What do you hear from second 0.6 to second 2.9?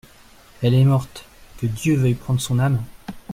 Elle est morte; que Dieu veuille prendre son âme!